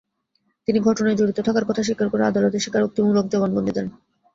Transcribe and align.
তিনি 0.67 0.79
ঘটনায় 0.79 1.17
জড়িত 1.17 1.39
থাকার 1.39 1.65
কথা 1.65 1.81
স্বীকার 1.83 2.07
করে 2.09 2.23
আদালতে 2.25 2.57
স্বীকারোক্তিমূলক 2.59 3.25
জবানবন্দি 3.33 3.71
দেন। 3.75 3.87